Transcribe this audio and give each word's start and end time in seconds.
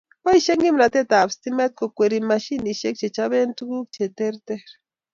Boishei 0.23 0.59
kimnatet 0.61 1.11
ab 1.19 1.29
stimet 1.35 1.71
kokweri 1.77 2.19
mashinishek 2.29 2.95
che 2.99 3.07
chobe 3.15 3.39
tukuk 3.57 3.87
che 3.95 4.05
terter 4.17 4.61